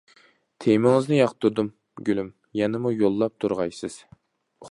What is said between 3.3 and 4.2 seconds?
تۇرغايسىز.